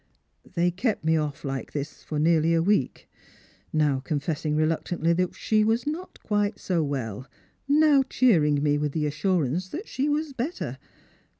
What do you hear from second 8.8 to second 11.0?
the assurance that she was better.